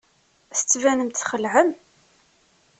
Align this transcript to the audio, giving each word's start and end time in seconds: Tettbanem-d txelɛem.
Tettbanem-d 0.57 1.13
txelɛem. 1.17 1.69